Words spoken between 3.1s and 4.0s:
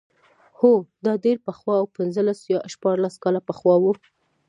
کاله پخوا و.